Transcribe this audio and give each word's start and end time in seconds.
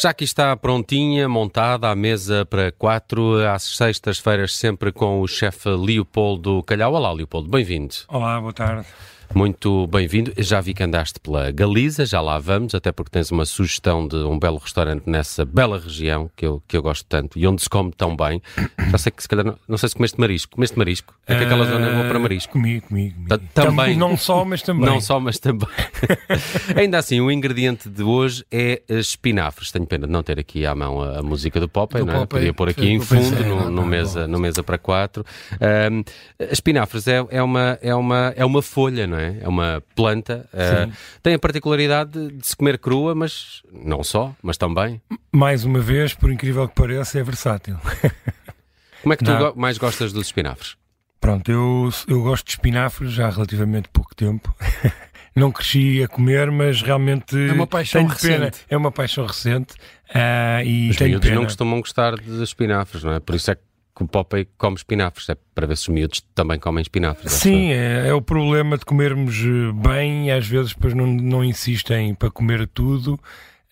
Já 0.00 0.10
aqui 0.10 0.22
está 0.22 0.56
prontinha, 0.56 1.28
montada 1.28 1.90
à 1.90 1.96
mesa 1.96 2.46
para 2.46 2.70
quatro, 2.70 3.44
às 3.48 3.64
sextas-feiras, 3.64 4.54
sempre 4.54 4.92
com 4.92 5.20
o 5.20 5.26
chefe 5.26 5.68
Leopoldo 5.70 6.62
Calhau. 6.62 6.94
Olá, 6.94 7.12
Leopoldo, 7.12 7.50
bem-vindo. 7.50 7.96
Olá, 8.06 8.40
boa 8.40 8.52
tarde. 8.52 8.86
Muito 9.34 9.86
bem-vindo. 9.88 10.32
Já 10.38 10.60
vi 10.60 10.72
que 10.72 10.82
andaste 10.82 11.20
pela 11.20 11.50
Galiza, 11.52 12.06
já 12.06 12.20
lá 12.20 12.38
vamos, 12.38 12.74
até 12.74 12.90
porque 12.90 13.10
tens 13.10 13.30
uma 13.30 13.44
sugestão 13.44 14.08
de 14.08 14.16
um 14.16 14.38
belo 14.38 14.56
restaurante 14.56 15.02
nessa 15.06 15.44
bela 15.44 15.78
região 15.78 16.30
que 16.34 16.46
eu, 16.46 16.62
que 16.66 16.76
eu 16.76 16.82
gosto 16.82 17.04
tanto 17.06 17.38
e 17.38 17.46
onde 17.46 17.62
se 17.62 17.68
come 17.68 17.92
tão 17.92 18.16
bem. 18.16 18.42
Já 18.90 18.98
sei 18.98 19.12
que 19.12 19.22
se 19.22 19.28
calhar, 19.28 19.44
não, 19.44 19.56
não 19.68 19.76
sei 19.76 19.90
se 19.90 19.94
comeste 19.94 20.18
marisco. 20.18 20.52
Comeste 20.54 20.76
marisco? 20.78 21.14
É 21.26 21.36
que 21.36 21.44
aquela 21.44 21.66
zona 21.66 21.86
é 21.88 21.92
boa 21.94 22.04
para 22.08 22.18
marisco. 22.18 22.52
Comi, 22.54 22.80
comi, 22.80 23.10
comi. 23.12 23.26
Ta- 23.28 23.38
Também. 23.54 23.96
Não 23.96 24.16
só, 24.16 24.44
mas 24.46 24.62
também. 24.62 24.86
Não 24.86 25.00
só, 25.00 25.20
mas 25.20 25.38
também. 25.38 25.68
Ainda 26.74 26.98
assim, 26.98 27.20
o 27.20 27.30
ingrediente 27.30 27.88
de 27.88 28.02
hoje 28.02 28.44
é 28.50 28.82
espinafres. 28.88 29.70
Tenho 29.70 29.86
pena 29.86 30.06
de 30.06 30.12
não 30.12 30.22
ter 30.22 30.38
aqui 30.38 30.64
à 30.64 30.74
mão 30.74 31.02
a, 31.02 31.18
a 31.18 31.22
música 31.22 31.60
do 31.60 31.68
Popeye, 31.68 32.02
Do 32.02 32.06
não 32.10 32.14
é? 32.14 32.18
Popeye, 32.20 32.40
Podia 32.40 32.54
pôr 32.54 32.68
aqui 32.70 32.88
em 32.88 32.98
do 32.98 33.04
fundo, 33.04 33.30
Popeye. 33.36 33.46
no, 33.48 33.70
no 33.70 33.84
mesa, 33.84 34.26
no 34.26 34.38
mesa 34.40 34.62
para 34.62 34.78
quatro. 34.78 35.24
Ahm, 35.60 36.02
espinafres 36.50 37.06
é, 37.06 37.24
é, 37.30 37.42
uma, 37.42 37.78
é, 37.82 37.94
uma, 37.94 38.32
é 38.34 38.44
uma 38.44 38.62
folha, 38.62 39.06
não 39.06 39.16
é? 39.17 39.17
É 39.18 39.48
uma 39.48 39.82
planta. 39.94 40.48
ah, 40.52 40.88
tem 41.22 41.34
a 41.34 41.38
particularidade 41.38 42.10
de, 42.12 42.36
de 42.38 42.46
se 42.46 42.56
comer 42.56 42.78
crua, 42.78 43.14
mas 43.14 43.62
não 43.72 44.02
só, 44.02 44.34
mas 44.42 44.56
também. 44.56 45.00
Mais 45.32 45.64
uma 45.64 45.80
vez, 45.80 46.14
por 46.14 46.30
incrível 46.30 46.66
que 46.68 46.74
pareça, 46.74 47.18
é 47.18 47.22
versátil. 47.22 47.76
Como 49.02 49.12
é 49.12 49.16
que 49.16 49.24
tu 49.24 49.30
Não. 49.30 49.52
go- 49.52 49.60
mais 49.60 49.78
gostas 49.78 50.12
dos 50.12 50.26
espinafres? 50.26 50.76
Pronto, 51.20 51.50
eu, 51.50 51.88
eu 52.06 52.22
gosto 52.22 52.44
de 52.46 52.52
espinafres 52.52 53.12
já 53.12 53.26
há 53.26 53.30
relativamente 53.30 53.88
pouco 53.92 54.14
tempo. 54.14 54.54
Não 55.36 55.52
cresci 55.52 56.02
a 56.02 56.08
comer, 56.08 56.50
mas 56.50 56.82
realmente 56.82 57.36
É 57.48 57.52
uma 57.52 57.66
paixão 57.66 58.04
tenho 58.06 58.18
pena. 58.20 58.44
recente. 58.46 58.66
É 58.68 58.76
uma 58.76 58.90
paixão 58.90 59.24
recente 59.24 59.74
ah, 60.12 60.64
e 60.64 60.90
Os 60.90 60.98
miúdos 60.98 61.28
pena. 61.28 61.36
não 61.36 61.44
costumam 61.44 61.80
gostar 61.80 62.16
de 62.16 62.42
espinafres, 62.42 63.04
não 63.04 63.12
é? 63.12 63.20
Por 63.20 63.36
isso 63.36 63.48
é 63.50 63.54
que 63.54 63.60
o 64.04 64.08
Popeye 64.08 64.46
come 64.56 64.76
espinafres, 64.76 65.28
é 65.28 65.36
para 65.54 65.66
ver 65.66 65.76
se 65.76 65.84
os 65.84 65.88
miúdos 65.88 66.20
também 66.34 66.58
comem 66.58 66.82
espinafres. 66.82 67.32
Sim, 67.32 67.72
é, 67.72 68.08
é 68.08 68.14
o 68.14 68.22
problema 68.22 68.76
de 68.78 68.84
comermos 68.84 69.36
eh, 69.44 69.72
bem 69.88 70.26
e 70.28 70.30
às 70.30 70.46
vezes 70.46 70.72
depois 70.74 70.94
não, 70.94 71.06
não 71.06 71.44
insistem 71.44 72.14
para 72.14 72.30
comer 72.30 72.66
tudo. 72.68 73.18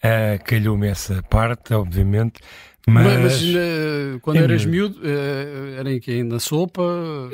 Ah, 0.02 0.38
Calhou-me 0.44 0.86
essa 0.88 1.22
parte, 1.22 1.72
obviamente. 1.74 2.40
Mas, 2.88 3.04
Mas, 3.04 3.20
mas, 3.22 3.42
eh, 3.56 4.18
quando 4.22 4.36
É 4.36 4.42
eras 4.44 4.64
miúdo. 4.64 5.00
miúdo, 5.00 5.08
eh, 5.10 5.76
era 5.80 5.92
em 5.92 5.98
que 5.98 6.12
ainda 6.12 6.38
sopa? 6.38 6.82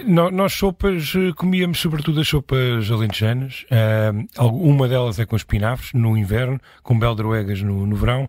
No- 0.07 0.31
Nós 0.31 0.55
sopas 0.55 1.13
comíamos 1.37 1.79
sobretudo 1.79 2.20
as 2.23 2.29
sopas 2.29 2.91
alentejanas. 2.91 3.67
Algu- 4.39 4.63
uma 4.67 4.89
delas 4.89 5.19
é 5.19 5.27
com 5.27 5.37
espinafres 5.37 5.93
no 5.93 6.17
inverno, 6.17 6.59
com 6.83 6.98
beldroegas 6.98 7.61
no, 7.61 7.85
no 7.87 7.97
verão. 7.97 8.27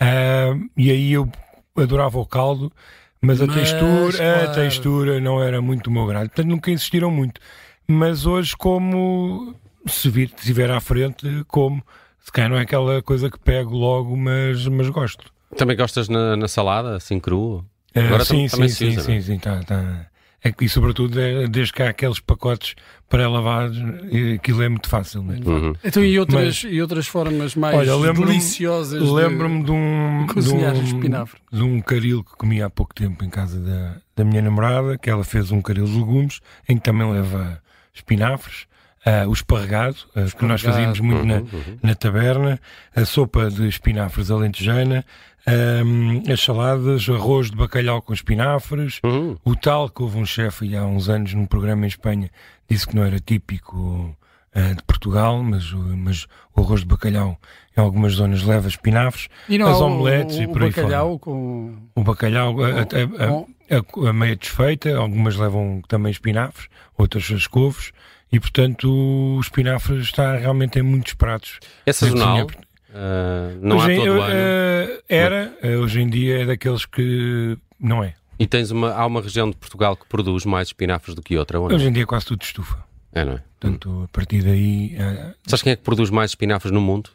Ah, 0.00 0.56
e 0.76 0.90
aí 0.90 1.12
eu 1.12 1.30
adorava 1.76 2.18
o 2.18 2.26
caldo, 2.26 2.72
mas 3.24 3.40
a 3.42 3.46
Mas, 3.46 3.54
textura, 3.56 4.16
a 4.16 4.46
claro. 4.48 4.52
textura 4.52 5.20
não 5.20 5.42
era 5.42 5.60
muito 5.60 5.84
do 5.84 5.90
meu 5.90 6.06
grado. 6.06 6.28
Portanto, 6.28 6.46
nunca 6.48 6.70
insistiram 6.70 7.10
muito. 7.10 7.40
Mas 7.86 8.26
hoje, 8.26 8.56
como 8.56 9.54
se 9.86 10.08
vir, 10.08 10.28
se 10.30 10.36
estiver 10.36 10.70
à 10.70 10.80
frente, 10.80 11.26
como. 11.48 11.82
Se 12.20 12.32
calhar 12.32 12.48
não 12.50 12.56
é 12.56 12.62
aquela 12.62 13.02
coisa 13.02 13.30
que 13.30 13.38
pego 13.38 13.76
logo, 13.76 14.16
mas, 14.16 14.66
mas 14.68 14.88
gosto. 14.88 15.30
Também 15.56 15.76
gostas 15.76 16.08
na, 16.08 16.36
na 16.36 16.48
salada, 16.48 16.96
assim 16.96 17.20
cru? 17.20 17.64
Ah, 17.94 18.00
Agora 18.00 18.24
sim, 18.24 18.48
tam- 18.48 18.48
também 18.58 18.68
sim, 18.70 18.74
se 18.74 18.78
sim, 18.92 18.98
usa, 18.98 19.08
não 19.08 19.14
é? 19.14 19.20
sim, 19.20 19.32
sim, 19.32 19.38
tá, 19.38 19.60
tá. 19.62 20.06
É 20.46 20.52
que, 20.52 20.66
e 20.66 20.68
sobretudo, 20.68 21.18
é, 21.18 21.48
desde 21.48 21.72
que 21.72 21.82
há 21.82 21.88
aqueles 21.88 22.20
pacotes 22.20 22.74
pré-lavados, 23.08 23.78
eh, 24.12 24.34
aquilo 24.34 24.62
é 24.62 24.68
muito 24.68 24.90
fácil 24.90 25.22
mesmo. 25.22 25.50
Uhum. 25.50 25.72
Então, 25.82 26.04
e 26.04 26.18
outras, 26.18 26.64
e 26.68 26.82
outras 26.82 27.06
formas 27.06 27.54
mais 27.54 27.74
Olha, 27.76 27.96
lembro-me- 27.96 28.26
deliciosas 28.32 29.02
de 29.02 29.10
Lembro-me 29.10 29.64
de 29.64 29.70
um, 29.72 30.26
de, 30.26 30.34
cozinhar 30.34 30.74
um, 30.74 30.82
espinafre? 30.82 31.40
de 31.50 31.62
um 31.62 31.80
caril 31.80 32.22
que 32.22 32.36
comi 32.36 32.60
há 32.60 32.68
pouco 32.68 32.94
tempo 32.94 33.24
em 33.24 33.30
casa 33.30 33.58
da, 33.58 33.96
da 34.14 34.22
minha 34.24 34.42
namorada, 34.42 34.98
que 34.98 35.08
ela 35.08 35.24
fez 35.24 35.50
um 35.50 35.62
caril 35.62 35.86
de 35.86 35.96
legumes, 35.96 36.40
em 36.68 36.76
que 36.76 36.82
também 36.82 37.10
leva 37.10 37.62
espinafres, 37.94 38.66
ah, 39.04 39.26
o 39.28 39.32
esparregado, 39.32 39.96
ah, 40.16 40.24
que 40.36 40.44
nós 40.44 40.60
fazíamos 40.62 41.00
muito 41.00 41.24
na, 41.26 41.36
Uhum, 41.36 41.48
uhum. 41.52 41.78
na 41.82 41.94
taberna, 41.94 42.60
a 42.94 43.04
sopa 43.04 43.50
de 43.50 43.66
espinafres 43.68 44.30
alentejana, 44.30 45.04
ahm, 45.46 46.22
as 46.32 46.40
saladas, 46.40 47.08
arroz 47.08 47.50
de 47.50 47.56
bacalhau 47.56 48.00
com 48.00 48.12
espinafres, 48.14 49.00
Uhum. 49.04 49.36
o 49.44 49.54
tal 49.54 49.88
que 49.88 50.02
houve 50.02 50.18
um 50.18 50.24
chefe 50.26 50.74
há 50.76 50.84
uns 50.84 51.08
anos 51.08 51.34
num 51.34 51.46
programa 51.46 51.84
em 51.84 51.88
Espanha 51.88 52.30
disse 52.68 52.86
que 52.86 52.96
não 52.96 53.04
era 53.04 53.18
típico 53.20 54.16
ah, 54.56 54.72
de 54.72 54.82
Portugal, 54.84 55.42
mas, 55.42 55.72
o- 55.72 55.96
mas 55.96 56.26
o 56.54 56.60
arroz 56.60 56.80
de 56.82 56.86
bacalhau 56.86 57.36
em 57.76 57.80
algumas 57.80 58.12
zonas 58.12 58.44
leva 58.44 58.68
espinafres, 58.68 59.26
E 59.48 59.58
não 59.58 59.66
as 59.66 59.78
há 59.80 59.84
o- 59.84 59.86
omeletes 60.00 60.36
o, 60.38 60.42
e 60.42 60.46
por 60.46 60.62
aí 60.62 60.68
bacalhau 60.70 61.18
com... 61.18 61.74
o 61.96 62.04
bacalhau 62.04 62.54
a, 62.64 62.68
a- 62.68 62.80
a- 62.80 63.82
com- 63.82 64.06
a- 64.06 64.10
a 64.10 64.12
meia 64.12 64.36
desfeita, 64.36 64.96
algumas 64.96 65.34
levam 65.36 65.82
também 65.88 66.12
espinafres, 66.12 66.68
outras 66.96 67.28
as 67.32 67.48
couves, 67.48 67.90
e 68.34 68.40
portanto 68.40 68.90
o 68.90 69.40
espinafre 69.40 70.00
está 70.00 70.36
realmente 70.36 70.78
em 70.78 70.82
muitos 70.82 71.14
pratos. 71.14 71.60
É 71.86 71.92
sazonal? 71.92 72.46
Ah, 72.92 73.50
não 73.60 73.76
Hoje 73.76 73.92
há 73.92 73.96
todo 73.96 74.04
o 74.04 74.08
eu- 74.16 74.22
ano. 74.22 74.34
eh, 74.34 75.02
era, 75.08 75.58
eh, 75.62 75.76
hoje 75.76 76.00
em 76.00 76.08
dia 76.08 76.42
é 76.42 76.46
daqueles 76.46 76.84
que 76.84 77.56
não 77.80 78.02
é. 78.02 78.14
E 78.38 78.46
tens 78.46 78.70
uma, 78.72 78.92
há 78.92 79.06
uma 79.06 79.20
região 79.22 79.48
de 79.48 79.56
Portugal 79.56 79.96
que 79.96 80.06
produz 80.08 80.44
mais 80.44 80.68
espinafres 80.68 81.14
do 81.14 81.22
que 81.22 81.36
outra, 81.36 81.60
ou? 81.60 81.72
Hoje 81.72 81.86
em 81.86 81.92
dia 81.92 82.02
é 82.02 82.06
quase 82.06 82.26
tudo 82.26 82.42
estufa. 82.42 82.82
É, 83.12 83.24
não 83.24 83.34
é? 83.34 83.42
Portanto, 83.60 84.02
a 84.04 84.08
partir 84.08 84.42
daí, 84.42 84.96
eh, 84.98 85.34
Sabes 85.46 85.62
quem 85.62 85.72
é 85.72 85.76
que 85.76 85.82
produz 85.82 86.10
mais 86.10 86.32
espinafres 86.32 86.72
no 86.72 86.80
mundo? 86.80 87.10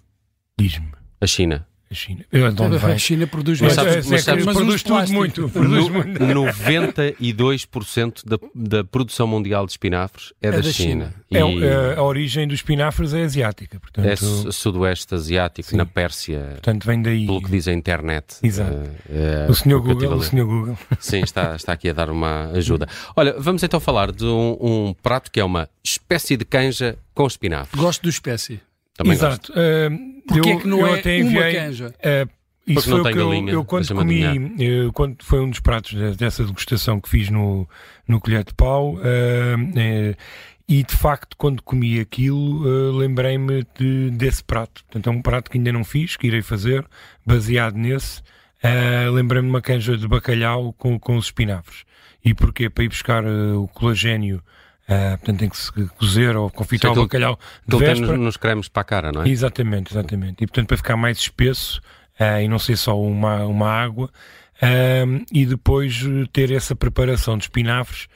diz-me, 0.57 0.87
A 1.21 1.27
China. 1.27 1.65
A 1.91 1.95
China. 1.95 2.25
A? 2.93 2.97
China 2.97 3.27
produz 3.27 3.61
Mas 3.61 3.73
sabes- 3.73 3.93
é, 3.93 3.97
mas 3.97 4.11
é 4.11 4.17
sabes- 4.19 4.45
mas 4.45 4.55
produz 4.57 4.83
tudo 4.83 5.11
muito. 5.13 5.49
Produz 5.49 5.89
muito. 5.89 6.19
92% 6.23 8.23
da, 8.25 8.37
da 8.53 8.83
produção 8.83 9.27
mundial 9.27 9.65
de 9.65 9.71
espinafres 9.71 10.33
é, 10.41 10.51
da, 10.51 10.57
da 10.57 10.63
China. 10.71 11.13
É, 11.31 11.39
E 11.41 11.63
eh, 11.63 11.95
a 11.97 12.03
origem 12.03 12.47
dos 12.47 12.57
espinafres 12.59 13.13
é 13.13 13.23
asiática, 13.23 13.79
portanto, 13.79 14.05
é 14.05 14.15
su- 14.15 14.51
sudoeste 14.51 15.13
asiático, 15.15 15.69
Sim. 15.69 15.77
na 15.77 15.85
Pérsia, 15.85 16.49
portanto 16.53 16.85
vem 16.85 17.01
daí. 17.01 17.25
pelo 17.25 17.41
que 17.41 17.51
diz 17.51 17.67
a 17.67 17.73
internet. 17.73 18.35
Exato. 18.43 18.71
Eh, 19.09 19.45
eh, 19.45 19.47
O 19.49 19.53
senhor 19.53 19.81
Google, 19.81 20.13
o 20.15 20.23
senhor 20.23 20.45
Google. 20.45 20.77
Sim, 20.99 21.21
está, 21.21 21.55
está 21.55 21.73
aqui 21.73 21.89
a 21.89 21.93
dar 21.93 22.09
uma 22.09 22.51
ajuda. 22.51 22.87
Olha, 23.15 23.35
vamos 23.37 23.63
então 23.63 23.79
falar 23.79 24.11
de 24.11 24.25
um, 24.25 24.57
um 24.59 24.95
prato 25.01 25.31
que 25.31 25.39
é 25.39 25.43
uma 25.43 25.69
espécie 25.83 26.35
de 26.37 26.45
canja 26.45 26.97
com 27.13 27.25
espinafres. 27.27 27.79
Gosto 27.81 28.03
do 28.03 28.09
espécie. 28.09 28.59
Também. 28.99 29.13
Exato. 29.13 29.51
Eh, 29.55 29.89
Porquê 30.27 30.49
eu, 30.49 30.53
é 30.57 30.61
que 30.61 30.67
não 30.67 30.79
eu 30.81 30.87
é 30.87 30.99
até 30.99 31.17
uma 31.21 31.25
enviei, 31.29 31.53
canja? 31.55 31.93
eh, 32.03 32.27
isso 32.67 32.73
Porque 32.81 32.89
não 32.89 32.97
foi 32.97 32.99
o 32.99 33.03
tem 33.05 33.13
que 33.13 33.19
eu, 33.19 33.29
galinha, 33.29 33.51
eu 33.53 33.65
quando 33.65 33.95
comi, 33.95 34.53
eu, 34.59 34.93
quando 34.93 35.23
foi 35.23 35.39
um 35.39 35.49
dos 35.49 35.59
pratos 35.59 35.91
de- 35.97 36.15
dessa 36.17 36.43
degustação 36.43 36.99
que 36.99 37.09
fiz 37.09 37.29
no, 37.29 37.67
no 38.07 38.19
colher 38.19 38.43
de 38.43 38.53
pau, 38.53 38.99
eh, 39.03 39.55
eh, 39.75 40.15
e 40.67 40.83
de 40.83 40.93
facto 40.95 41.35
quando 41.37 41.63
comi 41.63 41.99
aquilo 41.99 42.63
eh, 42.67 42.97
lembrei-me 42.99 43.65
de- 43.79 44.11
desse 44.11 44.43
prato. 44.43 44.83
Portanto 44.83 45.07
é 45.07 45.11
um 45.11 45.21
prato 45.21 45.49
que 45.49 45.57
ainda 45.57 45.71
não 45.71 45.83
fiz, 45.83 46.15
que 46.17 46.27
irei 46.27 46.41
fazer, 46.43 46.85
baseado 47.25 47.75
nesse. 47.75 48.21
Eh, 48.61 49.09
lembrei-me 49.09 49.47
de 49.47 49.53
uma 49.53 49.61
canja 49.61 49.95
de 49.97 50.05
bacalhau 50.07 50.73
com, 50.73 50.99
com 50.99 51.15
os 51.15 51.25
espinafres. 51.25 51.85
E 52.23 52.33
porquê? 52.33 52.69
Para 52.69 52.83
ir 52.83 52.89
buscar 52.89 53.23
eh, 53.23 53.53
o 53.53 53.67
colagênio, 53.69 54.43
eh, 54.89 55.17
portanto 55.17 55.39
tem 55.39 55.49
que 55.49 55.57
se 55.57 55.71
cozer 55.99 56.35
ou 56.35 56.49
confitar 56.49 56.93
Sim, 56.93 56.99
o 56.99 57.03
bacalhau 57.03 57.39
de 57.67 57.77
véspera. 57.77 58.13
nos, 58.13 58.19
nos 58.25 58.37
cremes 58.37 58.67
para 58.67 58.81
a 58.81 58.83
cara, 58.85 59.11
não 59.11 59.21
é? 59.21 59.29
Exatamente, 59.29 59.93
exatamente. 59.93 60.43
E 60.43 60.47
portanto, 60.47 60.67
para 60.67 60.77
ficar 60.77 60.97
mais 60.97 61.19
espesso 61.19 61.79
eh, 62.19 62.43
e 62.43 62.47
não 62.47 62.57
ser 62.57 62.75
só 62.75 62.99
uma, 62.99 63.45
uma 63.45 63.69
água, 63.69 64.09
ehm, 64.59 65.23
e 65.31 65.45
depois 65.45 66.03
eh, 66.03 66.25
ter 66.33 66.51
essa 66.51 66.75
preparação 66.75 67.37
de 67.37 67.43
espinafres 67.43 68.07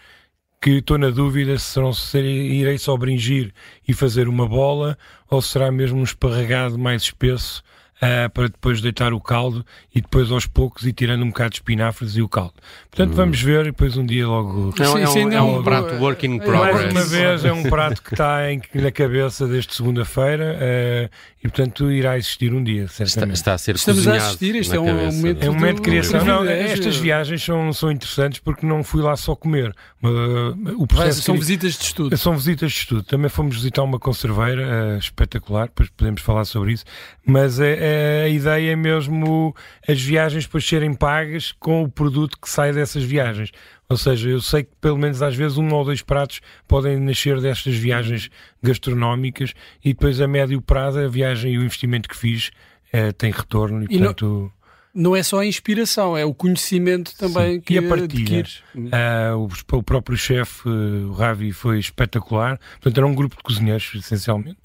que 0.59 0.78
estou 0.78 0.97
na 0.97 1.12
dúvida 1.12 1.59
se, 1.59 1.66
serão, 1.66 1.94
se 1.94 2.17
irei 2.19 2.79
só 2.79 2.97
bringir 2.97 3.53
e 3.88 3.94
fazer 3.94 4.28
uma 4.28 4.47
bola 4.47 4.97
ou 5.30 5.44
será 5.44 5.71
mesmo 5.71 6.00
um 6.00 6.03
esparregado 6.03 6.80
mais 6.80 7.03
espesso 7.03 7.62
eh, 8.01 8.28
para 8.30 8.48
depois 8.50 8.81
deitar 8.81 9.13
o 9.13 9.19
caldo 9.22 9.66
e 9.94 10.01
depois 10.01 10.31
aos 10.31 10.45
poucos 10.45 10.84
ir 10.86 10.94
tirando 10.94 11.24
um 11.24 11.28
bocado 11.30 11.51
de 11.51 11.56
espinafres 11.57 12.16
e 12.16 12.22
o 12.22 12.28
caldo. 12.28 12.54
Portanto, 12.92 13.16
vamos 13.16 13.42
ver 13.42 13.62
e 13.62 13.63
depois 13.66 13.95
um 13.98 14.06
dia 14.06 14.28
logo 14.28 14.74
É, 14.80 14.90
um- 14.90 14.98
é 14.98 15.06
Sim, 15.07 15.13
sim, 15.13 15.25
um, 15.25 15.31
é 15.31 15.36
não, 15.36 15.60
um 15.60 15.63
prato 15.63 15.90
é- 15.94 16.00
work 16.00 16.25
in 16.28 16.36
é- 16.36 16.40
progress. 16.40 16.74
mais 16.74 16.92
uma 16.92 17.04
vez, 17.06 17.45
é 17.45 17.54
um 17.54 17.63
prato 17.69 18.01
que 18.01 18.13
está 18.13 18.51
em- 18.51 18.62
na 18.75 18.92
cabeça 18.92 19.48
desde 19.48 19.74
segunda-feira 19.74 20.57
eh, 20.60 21.10
e, 21.44 21.48
portanto, 21.48 21.92
irá 21.92 22.18
existir 22.18 22.54
um 22.54 22.63
dia, 22.63 22.84
Está, 22.84 23.06
certamente. 23.06 23.36
está 23.38 23.54
a 23.54 23.57
ser 23.57 23.75
Estamos 23.75 24.07
a 24.07 24.16
assistir, 24.16 24.54
na 24.69 24.75
é 24.75 24.80
um 24.80 24.86
cabeça. 24.86 25.18
momento 25.18 25.44
É 25.44 25.50
um 25.50 25.54
momento 25.54 25.75
de 25.78 25.81
criação. 25.81 26.25
Não, 26.25 26.45
estas 26.45 26.98
viagens 26.98 27.44
são, 27.44 27.72
são 27.74 27.92
interessantes 27.92 28.40
porque 28.40 28.66
não 28.66 28.84
fui 28.84 29.01
lá 29.01 29.16
só 29.16 29.36
comer. 29.36 29.74
Uh, 30.04 30.81
o 30.81 30.86
processo 30.88 31.22
São 31.22 31.36
cri- 31.36 31.42
visitas 31.42 31.74
de 31.78 31.84
estudo. 31.86 32.18
são 32.18 32.36
visitas 32.36 32.72
de 32.72 32.78
estudo. 32.80 33.04
Também 33.04 33.30
fomos 33.30 33.56
visitar 33.56 33.84
uma 33.84 33.98
conserveira 34.00 34.62
eh, 34.95 34.98
espetacular, 34.98 35.68
depois 35.68 35.90
podemos 35.90 36.22
falar 36.22 36.44
sobre 36.45 36.74
isso. 36.74 36.84
Mas 37.25 37.60
é, 37.60 37.72
é 37.72 37.93
a 38.25 38.30
ideia 38.30 38.72
é 38.72 38.75
mesmo 38.75 39.56
as 39.88 40.01
viagens 40.01 40.45
depois 40.45 40.66
serem 40.66 40.94
pagas 40.94 41.51
com 41.54 41.84
o 41.84 41.90
produto 41.90 42.38
que 42.40 42.50
sai 42.50 42.72
dessas 42.74 43.04
viagens. 43.04 43.51
Ou 43.90 43.98
seja, 43.98 44.30
eu 44.30 44.42
sei 44.42 44.63
que 44.63 44.72
pelo 44.81 44.98
menos 44.98 45.22
às 45.22 45.36
vezes 45.36 45.57
um 45.57 45.72
ou 45.74 45.84
dois 45.86 46.01
pratos 46.01 46.42
podem 46.68 46.98
nascer 47.00 47.40
destas 47.42 47.75
viagens 47.75 48.30
gastronómicas 48.62 49.54
e 49.84 49.90
depois 49.94 50.19
a 50.19 50.28
médio 50.28 50.62
prazo 50.62 51.00
a 51.00 51.07
viagem 51.07 51.54
e 51.54 51.57
o 51.57 51.63
investimento 51.63 52.10
que 52.10 52.16
fiz 52.18 52.50
eh, 52.92 53.12
tem 53.12 53.31
retorno 53.31 53.84
e 53.84 53.95
E 53.95 54.00
não- 54.00 54.07
portanto 54.07 54.51
não 54.95 55.16
é 55.16 55.24
só 55.24 55.40
a 55.40 55.45
inspiração, 55.45 56.16
é 56.16 56.24
o 56.24 56.36
conhecimento 56.36 57.18
também 57.18 57.56
Sim. 57.56 57.62
que 57.62 57.74
e 57.74 57.78
a 57.80 57.81
partilha. 57.81 58.22
adquires. 58.22 58.63
Ah, 58.92 59.36
o, 59.36 59.50
o 59.78 59.81
próprio 59.84 60.16
chefe, 60.16 60.69
eh, 60.69 61.06
o 61.06 61.13
Ravi, 61.13 61.51
foi 61.51 61.80
espetacular. 61.80 62.60
Portanto, 62.74 62.98
era 63.00 63.07
um 63.07 63.16
grupo 63.16 63.36
de 63.36 63.42
cozinheiros, 63.42 63.92
essencialmente. 63.95 64.60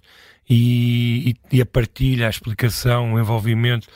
E, 0.48 1.30
e- 1.52 1.56
e 1.58 1.60
a 1.60 1.66
partilha, 1.66 2.26
a 2.26 2.30
explicação, 2.30 3.14
o 3.14 3.20
envolvimento, 3.20 3.86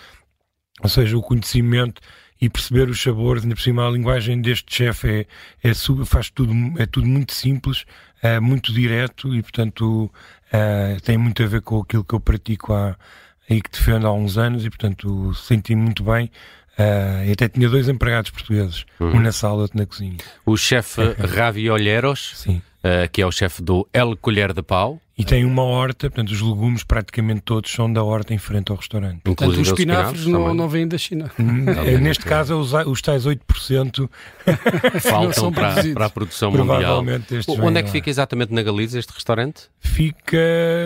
ou 0.82 0.88
seja, 0.88 1.16
o 1.16 1.22
conhecimento 1.22 2.00
e 2.40 2.48
perceber 2.48 2.88
os 2.88 3.00
sabores, 3.00 3.42
ainda 3.44 3.54
por 3.54 3.62
cima 3.62 3.86
a 3.86 3.90
linguagem 3.90 4.40
deste 4.42 4.74
chefe 4.74 5.26
é, 5.62 5.68
é, 5.70 5.72
faz 6.04 6.28
tudo, 6.28 6.52
é 6.76 6.86
tudo 6.86 7.06
muito 7.06 7.32
simples, 7.32 7.84
é 8.20 8.40
muito 8.40 8.72
direto 8.72 9.34
e, 9.34 9.40
portanto, 9.42 10.10
eh, 10.52 10.96
tem 11.04 11.16
muito 11.16 11.42
a 11.42 11.46
ver 11.46 11.60
com 11.62 11.78
aquilo 11.80 12.04
que 12.04 12.14
eu 12.14 12.20
pratico 12.20 12.72
há, 12.72 12.96
aí 13.48 13.60
que 13.62 13.70
defendo 13.70 14.06
há 14.08 14.12
uns 14.12 14.36
anos 14.38 14.64
e, 14.64 14.70
portanto, 14.70 15.32
senti 15.34 15.74
muito 15.76 16.02
bem. 16.04 16.30
eh, 16.78 17.26
e 17.28 17.32
até 17.32 17.48
tinha 17.48 17.68
dois 17.68 17.88
empregados 17.88 18.30
portugueses, 18.30 18.84
um 18.98 19.20
na 19.20 19.30
sala, 19.30 19.62
outro 19.62 19.78
na 19.78 19.86
cozinha. 19.86 20.16
O 20.44 20.56
chefe 20.56 21.02
Ravi 21.18 21.68
Olheiros, 21.70 22.32
Sim. 22.34 22.60
eh, 22.82 23.06
que 23.08 23.20
é 23.22 23.26
o 23.26 23.30
chefe 23.30 23.62
do 23.62 23.86
El 23.92 24.16
Colher 24.16 24.52
de 24.54 24.62
Pau, 24.62 25.00
E 25.16 25.24
tem 25.24 25.44
uma 25.44 25.62
horta, 25.62 26.08
portanto, 26.08 26.30
os 26.30 26.40
legumes 26.40 26.82
praticamente 26.84 27.42
todos 27.42 27.70
são 27.70 27.92
da 27.92 28.02
horta 28.02 28.32
em 28.32 28.38
frente 28.38 28.70
ao 28.72 28.78
restaurante. 28.78 29.20
Portanto, 29.22 29.48
os 29.50 29.58
inclusive 29.58 29.74
espinafres 29.82 30.26
não, 30.26 30.54
não 30.54 30.68
vêm 30.68 30.88
da 30.88 30.96
China. 30.96 31.30
Eh, 31.86 31.98
Neste 31.98 32.24
caso, 32.24 32.58
os, 32.58 32.72
os 32.72 33.02
tais 33.02 33.26
8% 33.26 34.08
não 34.94 35.00
faltam 35.00 35.52
para, 35.52 35.84
para 35.92 36.06
a 36.06 36.10
produção 36.10 36.50
mundial. 36.50 37.04
Onde 37.60 37.78
é 37.78 37.82
que 37.82 37.88
lá. 37.88 37.92
fica 37.92 38.08
exatamente 38.10 38.52
na 38.54 38.62
Galiza 38.62 38.98
este 38.98 39.12
restaurante? 39.12 39.64
Fica 39.80 40.38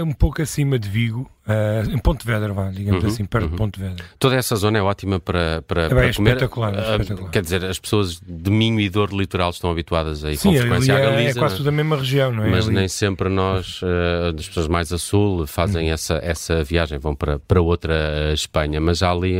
um 0.05 0.13
pouco 0.13 0.43
acima 0.43 0.79
de 0.79 0.89
Vigo, 0.89 1.31
eh, 1.47 1.85
em 1.91 1.99
Pontevedra, 1.99 2.53
vá, 2.53 2.71
digamos 2.71 3.05
Uhum, 3.05 3.09
assim, 3.11 3.25
perto 3.25 3.45
uhum. 3.45 3.51
de 3.53 3.57
Pontevedra. 3.57 4.05
Toda 4.19 4.35
essa 4.35 4.57
zona 4.57 4.79
é 4.79 4.83
ótima 4.83 5.21
para, 5.21 5.63
para, 5.63 5.83
É 5.85 5.89
para 5.89 6.01
bem, 6.01 6.13
comer. 6.13 6.31
espetacular, 6.31 6.75
é 6.75 6.79
Ah, 6.79 6.97
espetacular. 6.97 7.31
Quer 7.31 7.43
dizer, 7.43 7.65
as 7.65 7.79
pessoas 7.79 8.21
de 8.21 8.51
Minho 8.51 8.81
e 8.81 8.89
Dor 8.89 9.13
Litoral 9.13 9.51
estão 9.51 9.71
habituadas 9.71 10.25
aí 10.25 10.35
com 10.37 10.43
Sim, 10.43 10.49
ali 10.51 10.59
frequência 10.61 10.95
à 10.95 10.99
é, 10.99 11.03
Galiza. 11.03 11.31
é 11.31 11.41
quase 11.41 11.55
não 11.55 11.59
tudo 11.59 11.69
a 11.69 11.73
mesma 11.73 11.97
região, 11.97 12.33
não 12.33 12.45
é? 12.45 12.51
Mas 12.51 12.67
Ali. 12.67 12.75
nem 12.75 12.89
sempre 12.89 13.29
nós, 13.29 13.81
eh, 13.85 14.16
das 14.33 14.49
pessoas 14.49 14.69
mais 14.69 14.93
a 14.93 14.99
sul, 14.99 15.47
fazem 15.47 15.87
Uhum. 15.89 15.93
essa, 15.95 16.15
essa 16.23 16.63
viagem, 16.65 16.99
vão 16.99 17.15
para, 17.15 17.39
para 17.39 17.61
outra 17.61 17.95
eh, 17.95 18.33
Espanha. 18.35 18.81
Mas 18.81 19.03
há 19.03 19.11
ali 19.11 19.39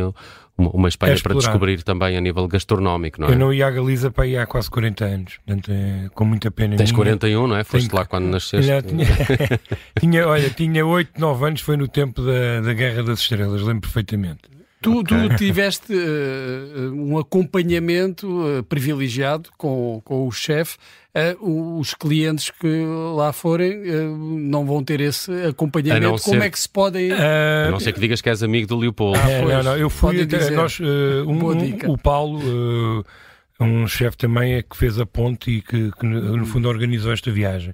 uma, 0.57 0.69
uma 0.71 0.87
Espanha 0.89 1.13
É 1.13 1.19
para 1.21 1.35
descobrir 1.35 1.83
também 1.83 2.17
a 2.17 2.21
nível 2.21 2.47
gastronómico, 2.47 3.21
não 3.21 3.27
é? 3.27 3.33
Eu 3.33 3.37
não 3.37 3.53
ia 3.53 3.67
à 3.67 3.71
Galiza 3.71 4.09
para 4.09 4.25
ir 4.25 4.37
há 4.37 4.45
quase 4.47 4.69
40 4.71 5.05
anos, 5.05 5.37
portanto, 5.45 5.71
é, 5.71 6.09
com 6.15 6.25
muita 6.25 6.49
pena. 6.49 6.75
Tens 6.75 6.91
minha. 6.91 6.95
41, 7.03 7.47
não 7.47 7.55
é? 7.57 7.63
Foste 7.63 7.87
Tenho- 7.89 7.99
lá 7.99 8.05
quando 8.05 8.25
nasceste. 8.25 8.71
Tinha, 8.87 9.05
tinha, 9.99 10.27
olha, 10.27 10.49
tinha 10.49 10.85
8, 10.85 11.19
9 11.19 11.45
anos, 11.45 11.61
foi 11.61 11.77
no 11.77 11.87
tempo 11.87 12.21
da, 12.23 12.61
da 12.61 12.73
Guerra 12.73 13.03
das 13.03 13.19
Estrelas, 13.19 13.61
lembro 13.61 13.81
perfeitamente. 13.81 14.41
Tu, 14.81 15.03
tu 15.03 15.15
tiveste 15.37 15.91
eh, 15.93 16.89
um 16.93 17.17
acompanhamento 17.17 18.27
eh, 18.47 18.61
privilegiado 18.63 19.49
com, 19.57 20.01
com 20.05 20.27
o 20.27 20.31
chefe. 20.31 20.77
Eh, 21.19 21.35
os 21.41 21.95
clientes 21.95 22.51
que 22.51 22.67
lá 23.15 23.33
forem 23.33 23.71
eh, 23.85 24.03
não 24.07 24.65
vão 24.67 24.83
ter 24.83 25.01
esse 25.01 25.31
acompanhamento. 25.47 26.21
Como 26.21 26.39
ser- 26.39 26.45
é 26.45 26.49
que 26.51 26.59
se 26.59 26.69
podem. 26.69 27.11
Ah, 27.11 27.65
A 27.67 27.71
não 27.71 27.79
ser 27.79 27.91
que 27.93 27.99
digas 27.99 28.21
que 28.21 28.29
és 28.29 28.43
amigo 28.43 28.67
do 28.67 28.77
Leopoldo. 28.77 29.17
Ah, 29.19 29.29
É, 29.31 29.41
não, 29.41 29.63
não, 29.63 29.77
eu 29.77 29.89
fui 29.89 30.23
dizer. 30.25 30.51
nós, 30.51 30.77
eh, 30.79 31.23
um- 31.25 31.51
um- 31.87 31.91
o 31.93 31.97
Paulo, 31.97 32.39
eh, 33.59 33.63
um 33.63 33.87
chefe 33.87 34.15
também 34.15 34.53
é 34.53 34.61
que 34.61 34.77
fez 34.77 34.99
a 34.99 35.05
ponte 35.07 35.49
e 35.49 35.61
que, 35.63 35.91
que, 35.91 36.05
no 36.05 36.37
no 36.37 36.45
fundo 36.45 36.69
organizou 36.69 37.11
esta 37.11 37.31
viagem. 37.31 37.73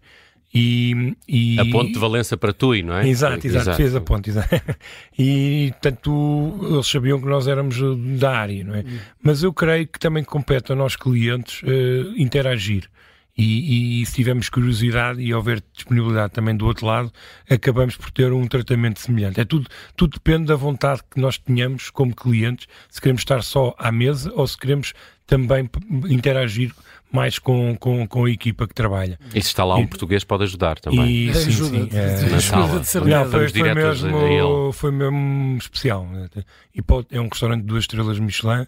E, 0.55 1.15
e- 1.27 1.59
A 1.59 1.65
ponte 1.65 1.93
de 1.93 1.99
Valença 1.99 2.37
para 2.37 2.53
Tui, 2.53 2.81
não 2.83 2.95
é? 2.95 3.09
Exato, 3.09 3.45
exato, 3.45 3.73
fez 3.75 3.93
a 3.95 3.99
ponte, 4.01 4.29
exato. 4.29 4.47
E 5.19 5.69
portanto 5.71 6.59
eles 6.71 6.87
sabiam 6.87 7.19
que 7.19 7.27
nós 7.27 7.47
éramos 7.47 7.75
eh, 7.77 8.17
da 8.19 8.37
área, 8.37 8.63
não 8.63 8.75
é? 8.75 8.85
Mas 9.21 9.43
eu 9.43 9.51
creio 9.51 9.87
que 9.87 9.99
também 9.99 10.23
compete 10.23 10.71
a 10.71 10.75
nós 10.75 10.95
clientes 10.95 11.61
eh, 11.65 12.13
interagir. 12.17 12.87
E, 13.35 14.01
e 14.01 14.05
se 14.05 14.13
tivermos 14.13 14.47
curiosidade 14.47 15.19
e 15.19 15.33
houver 15.33 15.63
disponibilidade 15.73 16.33
também 16.33 16.55
do 16.55 16.67
outro 16.67 16.85
lado, 16.85 17.11
acabamos 17.49 17.97
por 17.97 18.11
ter 18.11 18.31
um 18.31 18.45
tratamento 18.47 18.99
semelhante. 18.99 19.39
É 19.41 19.45
tudo, 19.45 19.67
tudo 19.95 20.13
depende 20.13 20.45
da 20.45 20.55
vontade 20.55 21.01
que 21.09 21.19
nós 21.19 21.39
tenhamos 21.39 21.89
como 21.89 22.15
clientes, 22.15 22.67
se 22.89 23.01
queremos 23.01 23.21
estar 23.21 23.41
só 23.41 23.73
à 23.79 23.91
mesa 23.91 24.31
ou 24.35 24.45
se 24.45 24.55
queremos 24.55 24.93
também 25.25 25.67
interagir 26.09 26.71
mais 27.11 27.39
com, 27.39 27.75
com, 27.77 28.05
com 28.07 28.25
a 28.25 28.29
equipa 28.29 28.67
que 28.67 28.73
trabalha. 28.73 29.17
E 29.33 29.41
se 29.41 29.47
está 29.47 29.63
lá 29.63 29.75
um 29.77 29.87
português, 29.87 30.23
pode 30.23 30.43
ajudar 30.43 30.79
também. 30.79 31.27
E 31.29 31.33
sim, 31.33 31.47
ajuda, 31.49 31.77
sim, 31.77 31.89
é, 31.97 32.05
ajuda 32.15 32.31
Na 32.31 32.41
sala. 32.41 32.79
de 32.79 32.87
certeza. 32.87 33.17
não, 33.19 33.31
foi, 33.31 33.45
Estamos 33.45 33.59
foi, 33.61 33.69
a 33.69 33.75
mesmo, 33.75 34.71
foi 34.73 34.91
mesmo 34.91 35.57
especial. 35.57 36.07
E 36.73 36.81
pode- 36.83 37.07
é 37.11 37.19
um 37.19 37.27
restaurante 37.29 37.61
de 37.61 37.67
duas 37.67 37.83
estrelas 37.83 38.19
Michelin, 38.19 38.67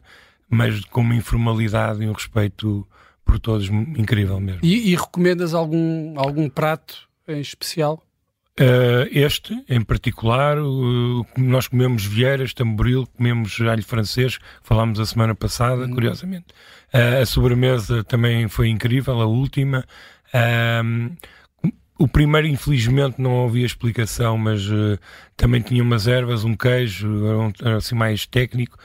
mas 0.49 0.79
com 0.85 1.01
uma 1.01 1.15
informalidade 1.15 2.03
e 2.03 2.07
um 2.07 2.13
respeito 2.13 2.87
por 3.25 3.39
todos 3.39 3.67
incrível 3.69 4.39
mesmo. 4.39 4.61
E, 4.63 4.91
e 4.91 4.95
recomendas 4.95 5.53
algum, 5.53 6.13
algum 6.17 6.47
prato 6.49 7.09
em 7.27 7.41
especial? 7.41 8.01
Uh, 8.57 9.03
este, 9.11 9.53
em 9.67 9.81
particular, 9.81 10.57
uh, 10.57 11.25
nós 11.37 11.67
comemos 11.67 12.05
vieiras, 12.05 12.53
tamboril, 12.53 13.05
comemos 13.17 13.59
alho 13.59 13.83
francês, 13.83 14.39
falámos 14.63 14.97
a 14.97 15.05
semana 15.05 15.35
passada, 15.35 15.85
curiosamente. 15.89 16.45
Uh, 16.93 17.21
a 17.21 17.25
sobremesa 17.25 18.01
também 18.05 18.47
foi 18.47 18.69
incrível, 18.69 19.19
a 19.19 19.25
última. 19.25 19.83
Um, 20.83 21.15
o 21.99 22.07
primeiro, 22.07 22.47
infelizmente, 22.47 23.21
não 23.21 23.45
havia 23.45 23.65
explicação, 23.65 24.37
mas 24.37 24.65
uh, 24.69 24.97
também 25.35 25.61
tinha 25.61 25.83
umas 25.83 26.07
ervas, 26.07 26.45
um 26.45 26.55
queijo, 26.55 27.25
era, 27.25 27.37
um- 27.39 27.53
era 27.61 27.77
assim 27.77 27.95
mais 27.95 28.25
técnico. 28.25 28.77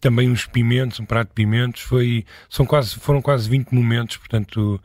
Também 0.00 0.30
uns 0.30 0.46
pimentos, 0.46 1.00
um 1.00 1.04
prato 1.04 1.28
de 1.28 1.34
pimentos. 1.34 1.82
Foi, 1.82 2.24
são 2.48 2.66
quase, 2.66 2.94
foram 2.96 3.22
quase 3.22 3.48
20 3.48 3.72
momentos, 3.72 4.16
portanto 4.16 4.80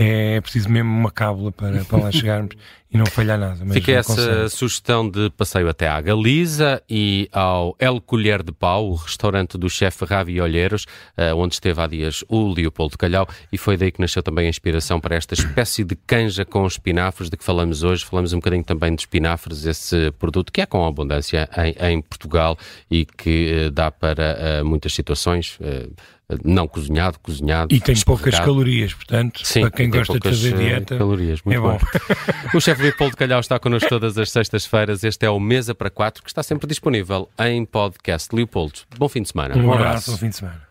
é 0.00 0.40
preciso 0.40 0.70
mesmo 0.70 0.88
uma 0.88 1.10
cábula 1.10 1.50
para, 1.50 1.84
para 1.84 1.98
lá 1.98 2.12
chegarmos 2.12 2.54
e 2.90 2.96
não 2.96 3.04
falhar 3.04 3.36
nada. 3.36 3.58
Mas 3.64 3.74
Fica 3.74 3.92
essa 3.92 4.12
aconselho. 4.12 4.48
sugestão 4.48 5.10
de 5.10 5.28
passeio 5.30 5.68
até 5.68 5.88
à 5.88 6.00
Galiza 6.00 6.80
e 6.88 7.28
ao 7.32 7.74
El 7.80 8.00
Colher 8.00 8.42
de 8.44 8.52
Pau, 8.52 8.90
o 8.90 8.94
restaurante 8.94 9.58
do 9.58 9.68
chefe 9.68 10.04
Ravi 10.04 10.40
Olheiros, 10.40 10.86
eh, 11.16 11.34
onde 11.34 11.54
esteve 11.54 11.80
há 11.82 11.86
dias 11.88 12.24
o 12.28 12.48
Leopoldo 12.50 12.96
Calhau, 12.96 13.28
e 13.52 13.58
foi 13.58 13.76
daí 13.76 13.90
que 13.90 14.00
nasceu 14.00 14.22
também 14.22 14.46
a 14.46 14.48
inspiração 14.48 15.00
para 15.00 15.16
esta 15.16 15.34
espécie 15.34 15.82
de 15.82 15.96
canja 15.96 16.44
com 16.44 16.64
espinafres 16.64 17.28
de 17.28 17.36
que 17.36 17.44
falamos 17.44 17.82
hoje. 17.82 18.04
Falamos 18.04 18.32
um 18.32 18.36
bocadinho 18.36 18.64
também 18.64 18.94
de 18.94 19.02
espinafres, 19.02 19.66
esse 19.66 20.12
produto 20.12 20.52
que 20.52 20.60
é 20.60 20.66
com 20.66 20.86
abundância 20.86 21.48
em, 21.58 21.90
em 21.90 22.00
Portugal 22.00 22.56
e 22.88 23.04
que 23.04 23.64
eh, 23.66 23.70
dá 23.70 23.90
para 23.90 24.22
eh, 24.38 24.62
muitas 24.62 24.94
situações, 24.94 25.58
não 26.44 26.68
cozinhado, 26.68 27.18
cozinhado. 27.20 27.74
E 27.74 27.80
tem 27.80 27.94
poucas 28.02 28.38
calorias, 28.38 28.92
portanto, 28.92 29.40
Sim, 29.44 29.62
para 29.62 29.70
quem 29.70 29.88
gosta 29.88 30.12
de 30.12 30.20
poucas, 30.20 30.38
fazer 30.38 30.54
eh, 30.54 30.58
dieta, 30.58 30.98
calorias. 30.98 31.40
Muito 31.42 31.56
é 31.56 31.60
bom. 31.60 31.78
bom. 31.78 31.78
O 32.54 32.60
chefe 32.60 32.82
Leopoldo 32.82 33.16
Calhau 33.16 33.40
está 33.40 33.58
connosco 33.58 33.88
todas 33.88 34.16
as 34.16 34.30
sextas-feiras. 34.30 35.04
Este 35.04 35.26
é 35.26 35.30
o 35.30 35.40
Mesa 35.40 35.74
para 35.74 35.90
Quatro, 35.90 36.22
que 36.22 36.30
está 36.30 36.42
sempre 36.42 36.66
disponível 36.66 37.28
em 37.38 37.64
podcast. 37.64 38.34
Leopoldo, 38.34 38.80
bom 38.98 39.08
fim 39.08 39.22
de 39.22 39.28
semana. 39.28 39.56
Um 39.56 39.72
abraço, 39.72 40.10
bom 40.10 40.18
fim 40.18 40.28
de 40.28 40.36
semana. 40.36 40.67